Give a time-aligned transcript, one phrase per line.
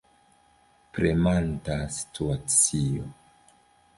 [0.97, 3.05] Premanta situacio.